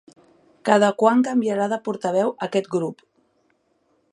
[0.69, 3.05] Cada quant canviarà de portaveu aquest grup?